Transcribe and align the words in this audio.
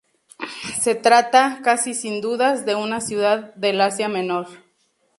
Se 0.81 0.95
trata, 0.95 1.59
casi 1.63 1.93
sin 1.93 2.21
dudas, 2.21 2.65
de 2.65 2.73
una 2.73 3.01
ciudad 3.01 3.53
del 3.53 3.79
Asia 3.81 4.09
Menor. 4.09 4.47